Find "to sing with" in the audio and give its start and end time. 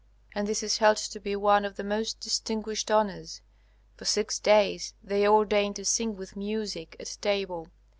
5.75-6.35